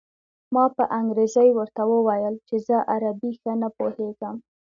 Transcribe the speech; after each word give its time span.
ما 0.53 0.65
په 0.75 0.83
انګرېزۍ 0.99 1.49
ورته 1.53 1.81
وویل 1.93 2.35
چې 2.47 2.55
زه 2.67 2.77
عربي 2.93 3.31
ښه 3.39 3.53
نه 3.61 3.69
پوهېږم. 3.77 4.35